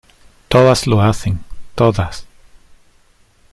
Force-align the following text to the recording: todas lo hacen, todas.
todas 0.47 0.87
lo 0.87 1.03
hacen, 1.03 1.41
todas. 1.75 2.25